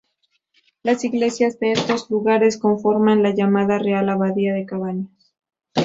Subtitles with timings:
[0.81, 5.11] Las iglesias de estos lugares conformaban la llamada Real Abadía de Cabañas.